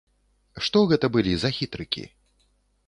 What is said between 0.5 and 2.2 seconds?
Што гэта былі за хітрыкі?